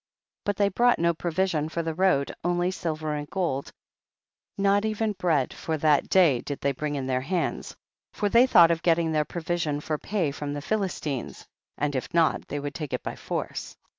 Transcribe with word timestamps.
4. 0.45 0.45
But 0.45 0.55
they 0.57 0.69
brought 0.69 0.97
no 0.97 1.13
provision 1.13 1.69
for 1.69 1.83
the 1.83 1.93
road, 1.93 2.31
only 2.43 2.71
silver 2.71 3.13
and 3.13 3.29
gold, 3.29 3.71
not 4.57 4.83
even 4.83 5.11
bread 5.13 5.53
for 5.53 5.77
that 5.77 6.09
day 6.09 6.41
did 6.41 6.59
they 6.59 6.71
bring 6.71 6.95
in 6.95 7.05
their 7.05 7.21
hands, 7.21 7.75
for 8.11 8.27
they 8.27 8.47
thought 8.47 8.71
of 8.71 8.81
getting 8.81 9.11
their 9.11 9.25
provision 9.25 9.79
for 9.79 9.99
pay 9.99 10.31
from 10.31 10.53
the 10.55 10.61
Philistines, 10.63 11.45
and 11.77 11.95
if 11.95 12.11
not 12.15 12.47
they 12.47 12.59
would 12.59 12.73
take 12.73 12.93
it 12.93 13.03
by 13.03 13.15
force. 13.15 13.77